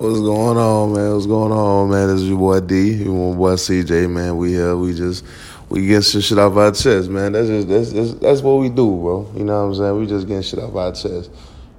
What's 0.00 0.18
going 0.18 0.56
on, 0.56 0.94
man? 0.94 1.12
What's 1.12 1.26
going 1.26 1.52
on, 1.52 1.90
man? 1.90 2.08
This 2.08 2.22
is 2.22 2.28
your 2.30 2.38
boy 2.38 2.60
D, 2.60 3.04
your 3.04 3.34
boy 3.34 3.52
CJ, 3.52 4.10
man. 4.10 4.38
We 4.38 4.52
here, 4.52 4.74
we 4.74 4.94
just 4.94 5.22
we 5.68 5.86
get 5.86 6.00
some 6.00 6.22
shit 6.22 6.38
off 6.38 6.56
our 6.56 6.72
chest, 6.72 7.10
man. 7.10 7.32
That's 7.32 7.48
just 7.48 7.68
that's, 7.68 7.92
that's 7.92 8.14
that's 8.14 8.40
what 8.40 8.60
we 8.60 8.70
do, 8.70 8.96
bro. 8.96 9.30
You 9.36 9.44
know 9.44 9.60
what 9.60 9.68
I'm 9.68 9.74
saying? 9.74 9.98
We 9.98 10.06
just 10.06 10.26
getting 10.26 10.42
shit 10.42 10.58
off 10.58 10.74
our 10.74 10.92
chest. 10.92 11.30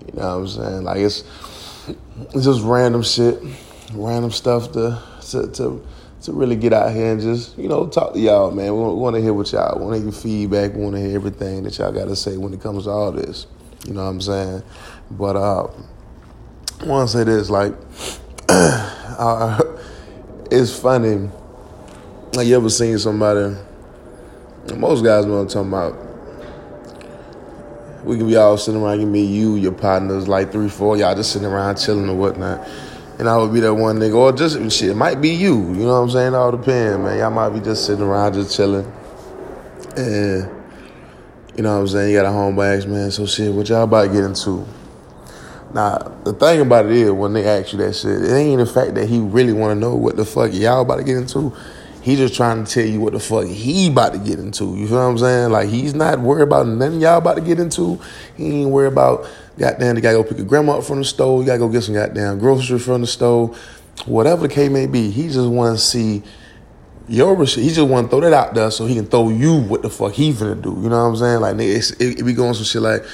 You 0.05 0.19
know 0.19 0.21
what 0.21 0.35
I'm 0.35 0.47
saying? 0.47 0.83
Like 0.83 0.97
it's 0.97 1.23
it's 2.35 2.45
just 2.45 2.61
random 2.61 3.01
shit, 3.01 3.41
random 3.93 4.29
stuff 4.29 4.71
to 4.73 5.01
to 5.31 5.47
to, 5.53 5.87
to 6.21 6.31
really 6.31 6.57
get 6.57 6.73
out 6.73 6.93
here 6.93 7.13
and 7.13 7.21
just 7.21 7.57
you 7.57 7.67
know 7.67 7.87
talk 7.87 8.13
to 8.13 8.19
y'all, 8.19 8.51
man. 8.51 8.67
We 8.67 8.83
want 8.83 9.15
to 9.15 9.21
hear 9.23 9.33
what 9.33 9.51
y'all 9.51 9.79
want 9.79 9.95
to 9.95 10.03
hear 10.03 10.11
feedback. 10.11 10.75
We 10.75 10.83
want 10.83 10.93
to 10.93 11.01
hear 11.01 11.15
everything 11.15 11.63
that 11.63 11.75
y'all 11.79 11.91
got 11.91 12.05
to 12.05 12.15
say 12.15 12.37
when 12.37 12.53
it 12.53 12.61
comes 12.61 12.83
to 12.83 12.91
all 12.91 13.11
this. 13.11 13.47
You 13.87 13.95
know 13.95 14.03
what 14.03 14.11
I'm 14.11 14.21
saying? 14.21 14.61
But 15.09 15.35
uh. 15.37 15.67
I 16.81 16.85
want 16.87 17.07
to 17.11 17.15
say 17.15 17.23
this, 17.23 17.47
like, 17.51 17.75
uh, 18.49 19.61
it's 20.49 20.75
funny. 20.79 21.29
Like, 22.33 22.47
you 22.47 22.55
ever 22.55 22.71
seen 22.71 22.97
somebody? 22.97 23.55
Most 24.75 25.03
guys 25.03 25.27
know 25.27 25.33
what 25.33 25.41
I'm 25.41 25.47
talking 25.47 25.67
about. 25.67 26.07
We 28.03 28.17
can 28.17 28.25
be 28.25 28.35
all 28.35 28.57
sitting 28.57 28.81
around, 28.81 28.99
you 28.99 29.05
meet 29.05 29.29
you, 29.29 29.57
your 29.57 29.73
partners, 29.73 30.27
like 30.27 30.51
three, 30.51 30.69
four, 30.69 30.97
y'all 30.97 31.13
just 31.13 31.33
sitting 31.33 31.47
around 31.47 31.75
chilling 31.75 32.09
or 32.09 32.15
whatnot. 32.15 32.67
And 33.19 33.29
I 33.29 33.37
would 33.37 33.53
be 33.53 33.59
that 33.59 33.75
one 33.75 33.99
nigga, 33.99 34.15
or 34.15 34.31
just 34.31 34.55
shit, 34.75 34.89
it 34.89 34.95
might 34.95 35.21
be 35.21 35.29
you. 35.29 35.55
You 35.73 35.85
know 35.85 36.01
what 36.01 36.05
I'm 36.05 36.09
saying? 36.09 36.33
All 36.33 36.49
depends, 36.49 36.97
man. 36.97 37.19
Y'all 37.19 37.29
might 37.29 37.49
be 37.49 37.59
just 37.59 37.85
sitting 37.85 38.03
around, 38.03 38.33
just 38.33 38.55
chilling. 38.55 38.91
And 39.95 40.49
you 41.55 41.61
know 41.61 41.75
what 41.75 41.81
I'm 41.81 41.87
saying? 41.89 42.11
You 42.11 42.17
got 42.17 42.25
a 42.25 42.29
homeboy 42.29 42.87
man. 42.87 43.11
So 43.11 43.27
shit, 43.27 43.53
what 43.53 43.69
y'all 43.69 43.83
about 43.83 44.07
to 44.07 44.13
get 44.13 44.23
into? 44.23 44.65
Now, 45.73 45.97
the 46.25 46.33
thing 46.33 46.59
about 46.59 46.87
it 46.87 46.91
is, 46.91 47.11
when 47.11 47.33
they 47.33 47.45
ask 47.45 47.71
you 47.71 47.77
that 47.79 47.93
shit, 47.95 48.23
it 48.23 48.31
ain't 48.31 48.59
the 48.59 48.65
fact 48.65 48.95
that 48.95 49.07
he 49.07 49.19
really 49.19 49.53
want 49.53 49.75
to 49.75 49.79
know 49.79 49.95
what 49.95 50.17
the 50.17 50.25
fuck 50.25 50.51
y'all 50.53 50.81
about 50.81 50.97
to 50.97 51.03
get 51.03 51.15
into. 51.15 51.53
He 52.01 52.15
just 52.15 52.33
trying 52.33 52.65
to 52.65 52.71
tell 52.71 52.85
you 52.85 52.99
what 52.99 53.13
the 53.13 53.19
fuck 53.19 53.45
he 53.45 53.87
about 53.87 54.13
to 54.13 54.19
get 54.19 54.39
into. 54.39 54.75
You 54.75 54.87
feel 54.87 54.97
what 54.97 55.03
I'm 55.03 55.17
saying? 55.19 55.51
Like 55.51 55.69
he's 55.69 55.93
not 55.93 56.19
worried 56.19 56.43
about 56.43 56.67
nothing 56.67 56.99
y'all 56.99 57.19
about 57.19 57.35
to 57.35 57.41
get 57.41 57.59
into. 57.59 58.01
He 58.35 58.61
ain't 58.61 58.71
worried 58.71 58.91
about 58.91 59.27
goddamn. 59.57 59.95
You 59.95 60.01
gotta 60.01 60.17
go 60.17 60.23
pick 60.23 60.39
your 60.39 60.47
grandma 60.47 60.79
up 60.79 60.83
from 60.83 60.97
the 60.97 61.05
store. 61.05 61.39
You 61.39 61.45
gotta 61.45 61.59
go 61.59 61.69
get 61.69 61.83
some 61.83 61.93
goddamn 61.93 62.39
groceries 62.39 62.83
from 62.83 63.01
the 63.01 63.07
store. 63.07 63.55
Whatever 64.07 64.47
the 64.47 64.53
case 64.53 64.71
may 64.71 64.87
be, 64.87 65.11
he 65.11 65.27
just 65.27 65.47
want 65.47 65.77
to 65.77 65.83
see 65.83 66.23
your 67.07 67.45
shit. 67.45 67.63
He 67.63 67.69
just 67.69 67.87
want 67.87 68.07
to 68.07 68.09
throw 68.09 68.21
that 68.21 68.33
out 68.33 68.55
there 68.55 68.71
so 68.71 68.87
he 68.87 68.95
can 68.95 69.05
throw 69.05 69.29
you 69.29 69.61
what 69.61 69.83
the 69.83 69.89
fuck 69.89 70.13
he 70.13 70.33
finna 70.33 70.59
do. 70.59 70.71
You 70.81 70.89
know 70.89 71.03
what 71.03 71.09
I'm 71.09 71.15
saying? 71.17 71.39
Like 71.39 71.55
it, 71.59 71.91
it, 72.01 72.19
it 72.19 72.23
be 72.23 72.33
going 72.33 72.55
some 72.55 72.63
shit 72.63 72.81
like, 72.81 73.05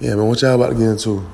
yeah, 0.00 0.16
man, 0.16 0.26
what 0.26 0.42
y'all 0.42 0.54
about 0.54 0.68
to 0.68 0.74
get 0.74 0.88
into? 0.88 1.26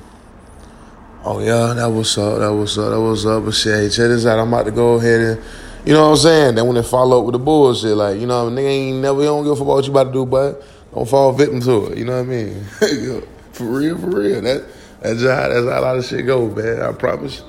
Oh 1.23 1.39
yeah, 1.39 1.73
that 1.75 1.87
was 1.87 2.17
up, 2.17 2.39
that 2.39 2.51
was 2.51 2.79
up, 2.79 2.89
that 2.89 2.99
was 2.99 3.25
up. 3.27 3.45
But 3.45 3.53
shit, 3.53 3.91
check 3.91 4.07
this 4.07 4.25
out. 4.25 4.39
I'm 4.39 4.47
about 4.47 4.65
to 4.65 4.71
go 4.71 4.95
ahead 4.95 5.21
and, 5.21 5.43
you 5.85 5.93
know 5.93 6.05
what 6.05 6.11
I'm 6.11 6.17
saying. 6.17 6.55
Then 6.55 6.65
when 6.65 6.75
they 6.75 6.83
follow 6.83 7.19
up 7.19 7.25
with 7.25 7.33
the 7.33 7.39
bullshit, 7.39 7.95
like 7.95 8.19
you 8.19 8.25
know, 8.25 8.49
nigga 8.49 8.67
ain't 8.67 8.97
never, 8.97 9.23
don't 9.23 9.43
give 9.43 9.53
a 9.53 9.55
fuck 9.55 9.67
what 9.67 9.85
you 9.85 9.91
about 9.91 10.05
to 10.05 10.11
do, 10.13 10.25
but 10.25 10.63
don't 10.91 11.07
fall 11.07 11.31
victim 11.31 11.61
to 11.61 11.91
it. 11.91 11.99
You 11.99 12.05
know 12.05 12.13
what 12.13 12.21
I 12.21 12.23
mean? 12.23 12.63
for 13.51 13.65
real, 13.65 13.99
for 13.99 14.19
real. 14.19 14.41
That 14.41 14.65
that's 14.99 15.21
how 15.21 15.47
that's 15.47 15.69
how 15.69 15.79
a 15.79 15.81
lot 15.81 15.97
of 15.97 16.05
shit 16.05 16.25
go, 16.25 16.47
man. 16.47 16.81
I 16.81 16.91
promise. 16.91 17.43